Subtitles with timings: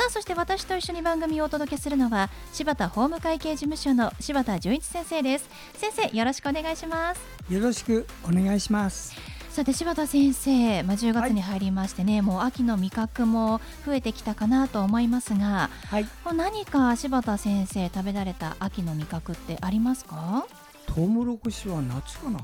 [0.00, 5.50] さあそして私と一緒に番組をお届けするのは柴田法務会計事務所の柴田純一先生です。
[5.74, 7.20] 先生よろしくお願いします。
[7.50, 9.14] よろしくお願いします。
[9.50, 20.46] さて柴田先生、まあ、10月に入りましてね、はい、もう秋の味覚も増えてきたかなと思いますが、はい、何か柴田先生食べられた秋の味覚ってありますか？
[20.86, 22.40] トウモロコシは夏かな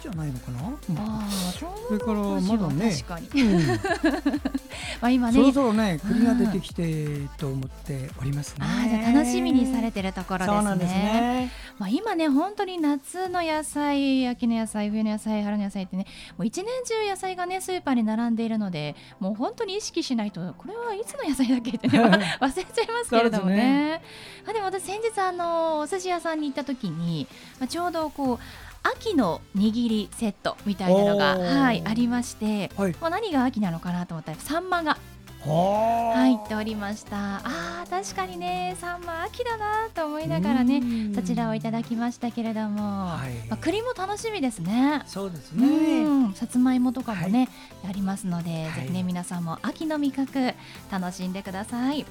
[0.00, 0.60] じゃないのかな？
[0.96, 2.90] あそれからまだね。
[2.90, 3.42] 確かに。
[3.42, 3.66] うん、
[5.00, 5.34] まあ今ね。
[5.34, 8.66] そろそろね栗が出てきてと思っておりますね。
[8.66, 11.50] あじゃ楽しみにされてるところですね。
[11.78, 16.06] まあ今ね本当に夏の野菜、秋の野菜、冬の野菜、春の野菜ってね
[16.36, 21.98] もう一年中野菜がねスーパーに並んでいるのでもう本当に意識しないとこれはいつの野菜だっけって、ね、
[22.40, 23.56] 忘れちゃいますけれどもね。
[23.56, 24.02] ね
[24.46, 27.26] あでも私先日あのお寿司屋さんに行った時に、
[27.58, 28.38] まあ、ちょうどこう
[28.82, 34.96] 秋の握りセットみたいなのが、はい、ありまして、はい、もう何が秋なのかなと思ったらサンマが
[35.42, 37.36] 入っておりました。
[37.36, 40.82] あー確かにねサンマ秋だなと思いながらね
[41.14, 45.02] そちらをいただきましたけれども、はい、まあ、栗も楽しみですね。
[45.06, 46.34] そうですね。
[46.34, 47.48] さつまいもとかもね、
[47.82, 50.54] はい、ありますので、はい、ぜひね皆さんも秋の味覚
[50.90, 52.04] 楽しんでください。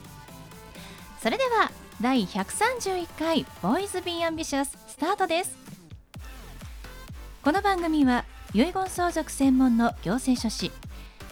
[1.21, 5.68] それでは第131回ボーイズビーアンビシャススタートです
[7.49, 10.71] この番組は遺言相続専門の行政書士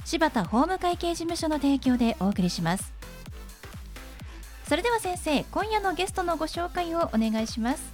[0.04, 2.92] 柴田法務会計事務所の提供でお送りします。
[4.68, 7.92] それでは先生今夜のゲストのご紹介をお願いします。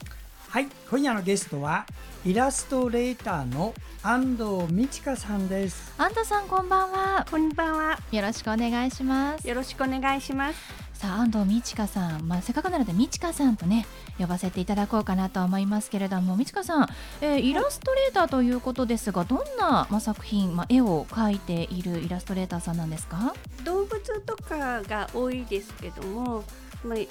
[0.47, 1.85] はい今夜のゲストは
[2.25, 3.73] イラストレーターの
[4.03, 5.93] 安藤美智香さんです。
[5.97, 7.25] 安藤さんこんばんは。
[7.29, 7.99] こんばんは。
[8.13, 9.45] よろしくお願いします。
[9.45, 13.85] よろしくお願いしますさあ安藤美智香さん、まあ、せっかくなので美智香さんとね
[14.17, 16.87] 呼ばせていただこうかなと思いますけれども美智香さん、
[17.19, 23.35] えー、イラストレーターということですがどんな、まあ、作品、まあ、絵を描いているイラストレーターさんなんですか？
[23.65, 26.45] 動物とかが多いですけども
[26.85, 27.05] まあえ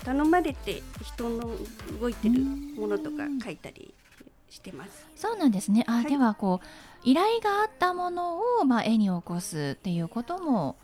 [0.00, 1.48] ー、頼まれて人の
[2.00, 3.94] 動いてるものとか描いたり
[4.50, 5.06] してます。
[5.14, 5.84] そうなんですね。
[5.86, 6.66] あ、はい、ではこう
[7.04, 10.74] 依頼があったものをまあ絵に起こすっていうことも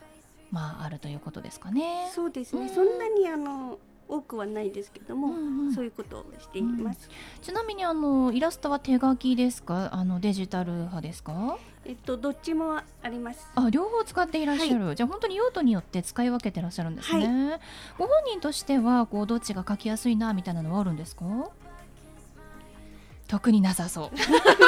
[0.54, 2.08] まあ、あるということですかね。
[2.14, 9.88] そうですね、うん、そんなにあの多くはないですけども、うんうん、そういうことをしています、うん、ちなみにあのイラストは手書きですか？
[9.92, 11.58] あのデジタル派ですか？
[11.86, 13.50] えっとどっちもあります。
[13.54, 17.60] あ両方使っていらっしゃる、はい、じゃあ本当に用途によって使い分けてらっしゃるんですね、はい、
[17.98, 21.24] ご本人としてはこうどっちが書きやすいなみたいなのはあるんですか？
[23.34, 24.10] 特になさそう。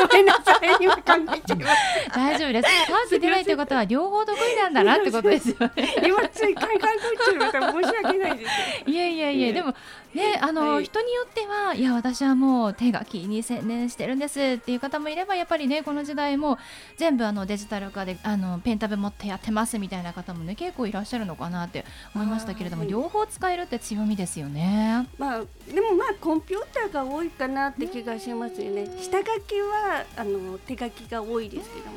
[0.09, 1.67] ごめんなさい、今考えちゃいま
[2.13, 2.69] 大丈夫です。
[2.91, 5.71] パン出ないってことは両方得意なんだなってことですよね。
[6.05, 7.61] 今つい考えちゃいました。
[7.73, 8.51] 申し訳ないです。
[8.91, 9.73] いやいやいや、でも
[10.17, 16.59] ね、あの、はい、人によってはいや私はもう手書きに専念してるんですっていう方もいればやっぱりねこの時代も
[16.97, 21.85] 全部あのデジタル化であのペンタブ持ってやってますみたいな方もね結構いらっしゃるのかなって
[22.15, 25.07] 思いましたけれども、両方使えるって強みですよね。
[25.19, 28.87] まあでもまあコンピューターが多いかなって気がしますよね。
[29.01, 31.93] 下書きはあの手書きが多いですけども、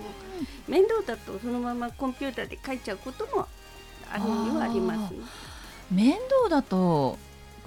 [0.68, 3.47] 面倒だとそのままコンピューターで書いちゃうことも
[4.12, 5.19] あるにはあります、ね、
[5.91, 7.18] 面倒だと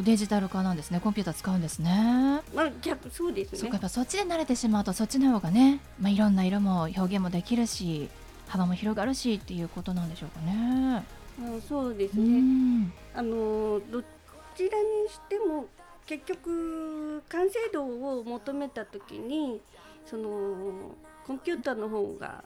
[0.01, 1.01] デジタル化なんですね。
[1.01, 2.41] コンピューター使うんですね。
[2.55, 3.59] まあ逆そうですね。
[3.59, 8.09] そうかやっぱそっちで慣れてしまうとそっちの方がねまあいろんな色も表現もできるし
[8.49, 11.05] 幅も広がるしっていうことなんでしょうかね。
[11.41, 12.91] あそうですね。
[13.15, 14.03] あのど
[14.55, 15.67] ちらにしても
[16.07, 19.61] 結局完成度を求めた時に
[20.05, 20.93] その
[21.27, 22.45] コンピューターの方が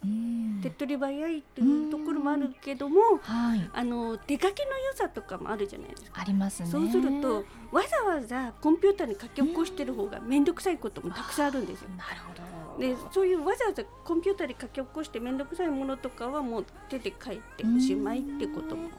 [0.63, 6.21] 手っ取り早いっていうところもあるけども、はい、あの手書きの良さとかもあるじゃないですか。
[6.21, 6.69] ありますね。
[6.69, 11.89] そうするとわざわざコンピューターに書き起こしてる方が面倒くさいこともたくさんあるんですよ。
[11.97, 12.47] なるほど。
[12.79, 18.91] でそういうわざわざコンピューターで書き起こして面倒くさいものとかはもう手で書いておしまいってことも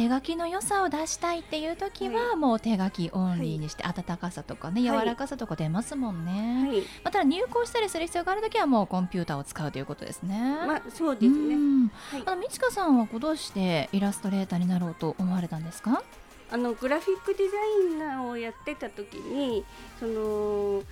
[0.00, 10.38] 手書きの良さを出したいっていう時は、もう手書きオンリーにして、温かさとかね柔らかさとか出ますもんね、はい、まただ入稿したりする必要がある時はもうコンピューターを使うということですね。
[10.66, 11.90] まあそうですね、
[12.24, 16.02] あの美智香さんはどうしてイラストレーターになろうと思われたんですか？
[16.50, 17.54] あのグラフィックデザ
[17.94, 19.66] イナーをやってた時に
[19.98, 20.82] その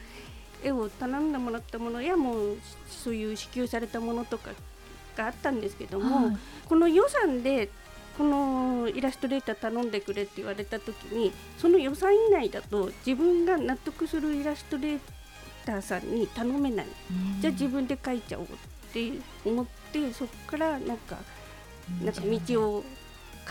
[0.63, 2.59] 絵を頼んでもらったものやもう
[2.91, 4.51] そういう支給されたものとか
[5.17, 6.37] があったんですけども、はい、
[6.69, 7.71] この予算で
[8.19, 14.99] このイラストレーター頼んでくれって言われた時にその予算以内だと自分が納得するイラストレー
[15.65, 16.87] ターさんに頼めない、
[17.41, 18.49] じゃあ自分で描いちゃおうっ
[18.93, 19.13] て
[19.45, 21.17] 思ってそこからなんか
[22.03, 22.85] なんか道を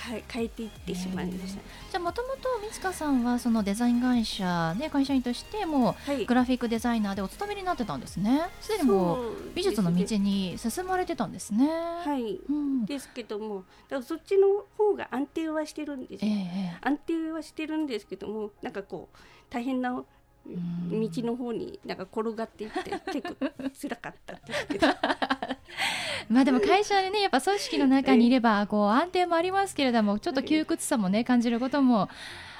[0.01, 1.61] 変えていってしまいました、
[1.91, 5.95] じゃあもともと三塚さんはそのデザイン会社で会社員としても
[6.27, 8.41] グラフィックデザイナーでお勤めになってたんですね。
[8.61, 11.67] すでにもう美術の道に進まれてたんですね。
[11.67, 19.17] はい、うん、ですけどもだからそっちの方が安定はしてるんですよ、えー、安定はしてるんですけどもなんかこう
[19.49, 20.05] 大変な道
[20.91, 24.87] の方になんか転がっていって 結構辛かったですけど
[26.29, 32.09] まあでも会社でねやっぱ組織の中にいればこう安定もありますけれどもちょっと窮屈さもね感じることも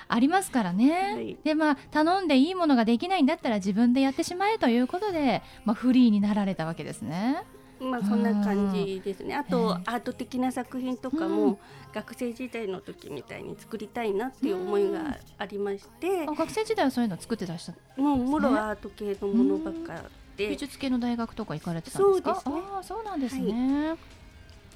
[0.09, 7.43] ありますからね、はい、でまあ頼んでいいものができないんだったら自分でやってしまえということで、まあ、フリーになられたわけですね。
[7.79, 9.35] まあそんな感じですね。
[9.35, 11.59] あと、アート的な作品とかも、
[11.93, 20.03] 学生時代の時みたいに作りたいなっていう思いがありまして、あ学生時代はそういうの作ってらっしゃた、もうもろアート系のものばっか
[20.37, 22.41] で、美術系の大学とか行かれてたんですか？
[22.45, 23.87] そうですね、あそうなんですね。
[23.89, 23.97] はい。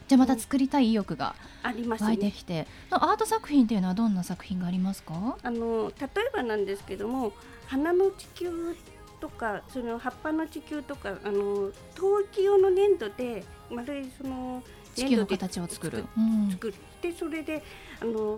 [0.07, 5.37] じゃあまた作りたい意欲が湧いてきて、ね、アート作品っていうのはどんな作品がありますか？
[5.41, 7.31] あの例えばなんですけども
[7.67, 8.75] 花の地球
[9.21, 14.61] とかその葉っぱの地球とかあの陶器用の粘土で丸いその
[14.95, 16.03] 地球の形を作る。
[16.49, 17.63] 作ってそれで
[18.01, 18.37] あの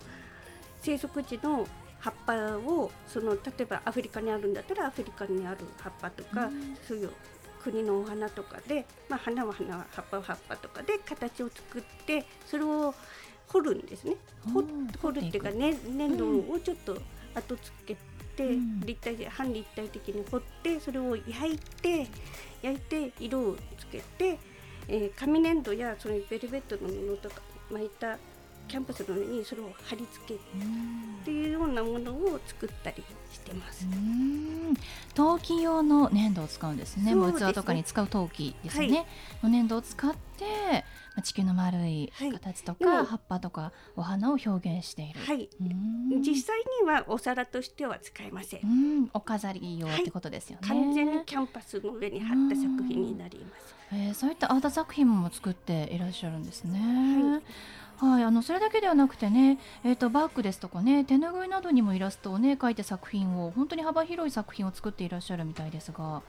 [0.82, 1.66] 生息地の
[2.04, 7.10] 葉っぱをその例えばアフリカにあるんだったらアフリカにある葉っぱとか、うん、そういう
[7.64, 12.94] 国のお花とかで、まあ、花は花葉っぱは葉っぱとかで形を作ってそれを
[13.48, 14.16] 掘るんですね。
[14.54, 16.98] 掘るっていうか、ね、粘土をちょっと
[17.36, 17.96] 後付け
[18.36, 22.08] て、うん、立体で半立体的に掘ってそれを焼いて
[22.62, 24.38] 焼いて色をつけて、
[24.90, 27.42] えー、紙粘土やそのベルベットの布とか
[27.72, 28.18] 巻いた
[28.68, 30.38] キャンパスの上にそれを貼り付けっ
[31.26, 33.86] ていうようなものを作ったりしてます。
[35.14, 37.14] 陶器用の粘土を使うんですね。
[37.16, 38.88] もう器とかに使う陶器ですね。
[38.88, 39.06] はい、
[39.44, 40.86] の粘土を使って
[41.22, 45.20] 地球の丸い形とか、はい、葉っぱとかお花を表現している。
[45.20, 45.50] はい。
[46.22, 49.04] 実際にはお皿としては使えません。
[49.04, 53.76] んお飾り用ってことですよね、はい、完全にキャンパスの上に貼った作品になります。
[53.92, 57.42] えー、そういったアート作品も作っていらっしゃるんですね。
[58.04, 66.22] はいはい、あのそれだけではなくてね、えーと、バッグですとかね手ぬぐいなどにもイラストをね描いて作品を本当に幅広い作品を作っていらっしゃるみたいですが、は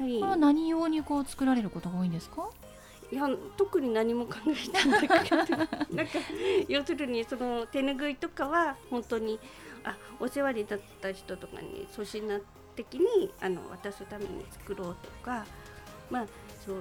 [0.00, 2.50] これは何用にこう作られることが多いんですか？
[3.12, 5.08] いや特に何も考えてない
[5.94, 6.18] なんか
[6.68, 9.38] 要するにその手ぬぐいとかは本当に
[9.84, 12.40] あお世話になった人とかに粗品
[12.74, 15.46] 的にあの渡すために作ろうとか
[16.10, 16.26] まあ
[16.66, 16.76] そう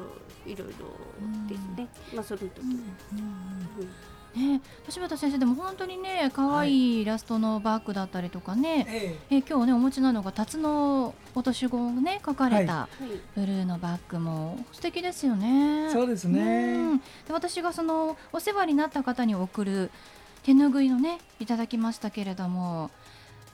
[0.48, 0.88] いろいろ
[1.48, 2.78] ですね、まあその時、うんうん。
[2.78, 2.84] うん
[4.36, 4.62] ね、
[4.94, 12.90] 橋本先生でも本当にね可愛いイラストのバッグだったりとかね、はい、ええ今日ねお持ちなのが辰の落とし子をね書かれた
[13.36, 15.90] ブルーのバッグも素敵ですよね。
[15.92, 19.92] そうですね、で私がそのお世話になった方に送る
[20.42, 22.90] 手ぬぐいのねいただきましたけれども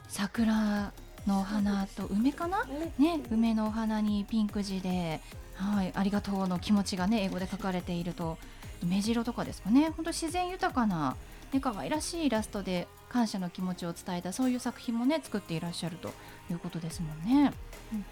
[0.08, 0.92] 桜
[1.26, 2.64] のお花と梅かな、
[2.98, 5.20] ね、梅のお花にピンク地で、
[5.54, 8.38] はい、ありがとうの気持ちがね英語で書かれていると
[8.86, 9.90] 目白とかですかね。
[9.96, 11.16] 本当自然豊かな、
[11.52, 16.12] ね、可愛らしいイラストで感謝の気持ちを伝えたそういう作品もね作っていらっしゃると
[16.50, 17.52] いうことですもんね。
[17.92, 18.04] うん、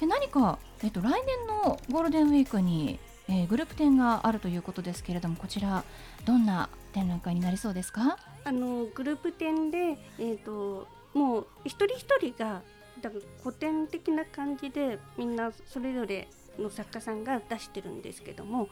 [0.00, 2.98] で何か、えっと、来年のゴールデンウィークに、
[3.28, 5.84] えー、グループ展があるということですけれどもこちら
[6.24, 8.18] どんな展覧会になりそうですか？
[8.44, 12.60] あのグループ展で、えーと、もう一人一人が
[13.00, 18.68] だから古典的な感じでみんなそれぞれの作家さんが出してるんですけども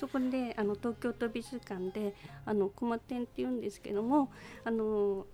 [0.00, 2.14] そこであの東京都美術館で
[2.46, 4.32] あのコマ展っていうんですけども
[4.64, 5.26] あの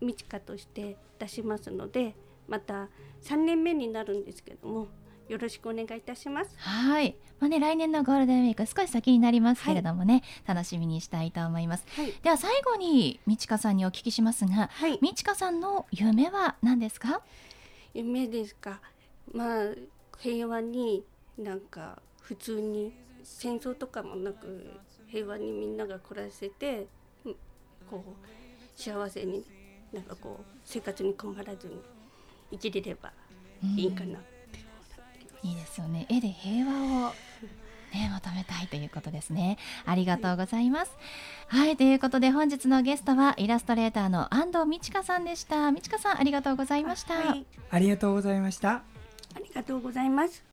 [0.00, 2.14] 道家として出しますので
[2.48, 2.88] また
[3.22, 4.88] 3年目になるんですけども
[5.28, 6.54] よろしくお願いいたします。
[6.56, 7.14] はい。
[7.38, 11.84] まあね、来年のゴールデンウィーク少し先になりますけれどもね、はい、楽しみにしたいと思います。
[11.94, 17.20] はい、では最後に道香さんにお聞きしますが、はい、道香さんの夢は何ですか？
[17.92, 18.80] 夢ですか。
[19.34, 19.64] まあ
[20.18, 21.04] 平和に
[21.36, 22.94] なんか普通に
[23.36, 24.70] 戦争とかもなく
[25.06, 26.86] 平和にみんなが暮らせて
[27.90, 29.44] こう幸せに
[29.92, 31.80] なんかこう生活に困らずに
[32.50, 33.12] 生きれれば
[33.76, 34.58] いいかなって、
[35.42, 37.12] いいですよね絵で平和を
[37.92, 39.56] ね、求めたいということですね。
[39.86, 40.92] ありがとうございます。
[41.46, 45.72] はい、ということで本日のゲストはイラストレーターの安藤美智香さんでした。
[45.72, 47.14] 美智香さんありがとうございました。
[47.14, 48.70] はい、ありがとうございました。
[48.72, 48.82] あ
[49.38, 50.47] りがとうございます。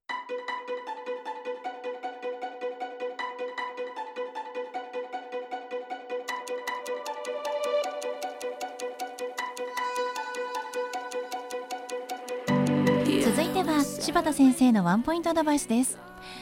[13.66, 15.98] は柴田先生のワンポイントアドバイスです。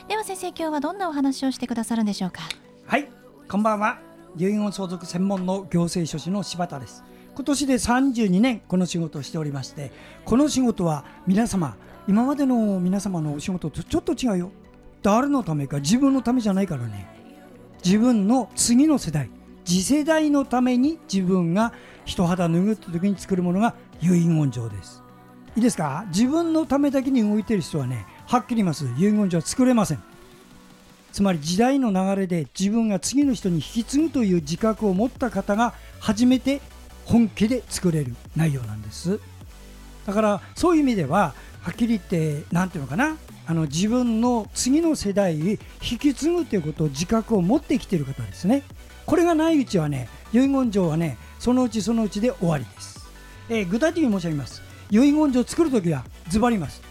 [0.10, 2.42] では先生今日はどんなお話をしてくださるんでしょうか？
[2.86, 3.08] はい
[3.50, 4.00] こんばんは。
[4.36, 7.06] 遺言相続専門の行政書士の柴田です。
[7.34, 9.94] 今年で32年この仕事をしておりまして
[10.26, 11.78] この仕事は皆様
[12.08, 14.52] 今までの皆様のお仕事とちょっと違うよ。
[15.02, 17.08] 誰のためか自分のためじゃないからね。
[17.86, 19.30] 自分の次の世代
[19.64, 21.72] 次世代のために自分が
[22.04, 25.03] 一肌脱ぐって時に作るものが遺言状です。
[25.56, 26.06] いいですか？
[26.08, 28.86] 自分のためだけに動いている人はねはっきり言います。
[28.98, 30.04] 遺言状は作れません。
[31.12, 36.60] つまり時代の流れで自分が次の人に引き継ぐという自覚を持った方が初めて
[37.06, 39.20] 本気で作れる内容なんです。
[40.08, 43.16] だからそういう意味でははっきり言って何ていうのかな？
[43.46, 48.64] あの自分の次の世代に引き継ぐということを自覚を持ってきている方ですね。
[49.06, 53.06] これがないうちはね遺言状はねそのうちそのうちで終わりです、
[53.50, 54.63] えー、具体的に申し上げます。
[54.90, 56.82] 遺言状を作るときはズバリます。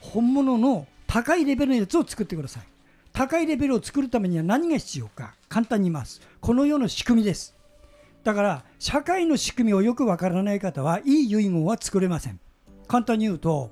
[0.00, 2.62] 本物の高いレベルのやつを作ってください。
[3.12, 6.20] 高いレベルを作るためには何が必要か簡単に言います。
[6.40, 7.54] この世の仕組みです。
[8.24, 12.40] だから社会の仕組みをよくわからない方はいい遺言は作れません。
[12.88, 13.70] 簡単に言うと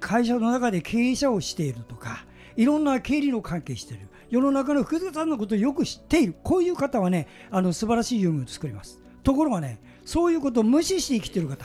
[0.00, 2.24] 会社の中で経営者をしているとか
[2.56, 4.08] いろんな経理の関係している。
[4.28, 6.34] 世の中の複雑なことをよく知っている。
[6.42, 9.00] こういう方はねあの素晴らしい遺言を作ります。
[9.22, 11.64] ところがねそういうことを無視して生きている方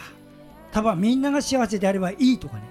[0.71, 2.63] 多分みんなが幸せであればいいとかね。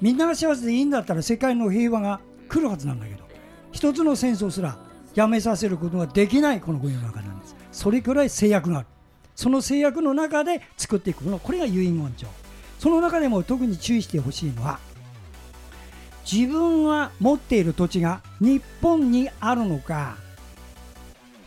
[0.00, 3.24] みんなが幸せでいいんだったら世界の平和が来るはずなんだけど。
[3.72, 4.78] 一つの戦争すら
[5.14, 7.56] やめさせることができないこの世の中なんです。
[7.72, 8.88] それくらい制約がある。
[9.34, 11.38] その制約の中で作っていくもの。
[11.38, 12.28] これが遺言状。
[12.78, 14.78] その中でも特に注意してほしいのは
[16.30, 20.16] 自分が持っている土地が日本にあるのか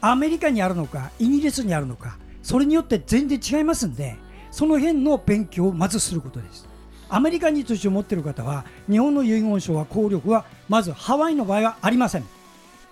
[0.01, 4.17] アメリカにあるのかイギリスにあるのかそれによって全然違いますんで
[4.51, 6.67] その辺の勉強をまずすることです。
[7.09, 12.25] アメリカに土地を持っている方は日本の遺言書は効力はまずハワイの場合はありません。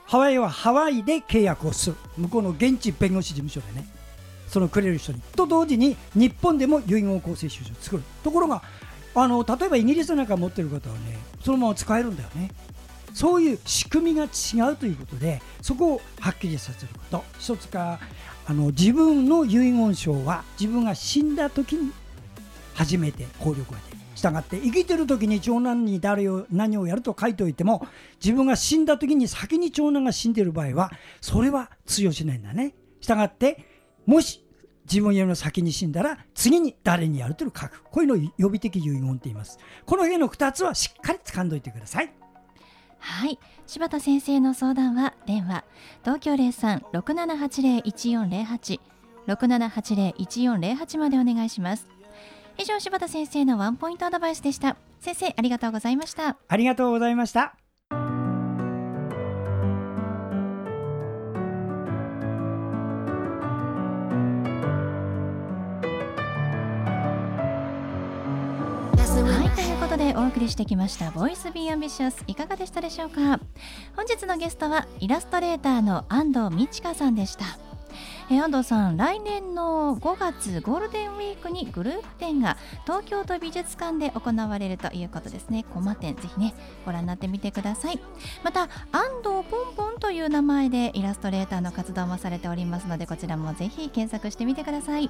[0.06, 1.96] ハワイはハワイで契約をする。
[2.18, 3.88] 向こうの現地弁護士事務所でね。
[4.48, 5.22] そのくれる人に。
[5.36, 8.04] と同時に日本でも遺言公正収書を作る。
[8.24, 8.64] ところが
[9.14, 12.52] あの例えばイギリスなんか持っている方はねそのまま使えるんだよね。
[13.14, 17.24] そういう仕組みが違うということでそこをはっきりさせること。
[17.40, 18.00] 一つか
[18.50, 21.92] あの自分の遺言書は自分が死んだ時に
[22.74, 27.86] 初めて効力が出るしたがって生きてる時に長男に誰を何をやると書いておいても
[28.24, 32.74] 自分が死んだ時に先に長男が死んでる場合はそれは通用しないんだね。
[33.02, 33.66] したがって
[34.06, 34.44] もし
[34.86, 37.84] 自分よりも先に死んだら次に誰にやるという書く。
[37.84, 39.60] こういうのを予備的遺言って言います。
[39.86, 42.12] この辺の2つはしっかり掴んどいてください。
[43.00, 43.40] はい。
[43.66, 45.64] 柴田先生の相談は電話。
[46.04, 48.80] 東京03-6780-1408
[49.28, 51.88] 6780-1408までお願いします。
[52.58, 54.78] 以上柴田先生のワンポイントアドバイスでした。
[55.00, 56.38] 先生ありがとうございました。
[56.48, 57.56] ありがとうございました。
[69.98, 73.40] でお送りしてきました「ボイスビーアンビシャスいかがでしたでしょうか？
[73.96, 77.46] 本日のゲストはイラストレーターの安藤美智香さんでした。
[78.30, 85.66] え安藤さん来年の5月ゴールデンウィークにグループ展が東京都美術館で行われるということですね。
[85.74, 86.54] コマ展ぜひね
[86.86, 88.00] ご覧になってみてください。
[88.44, 88.70] また安
[89.24, 95.10] 藤ポンポンという名前でイラストレーターの活動もされておりますのでこちらもぜひ検索してみてください。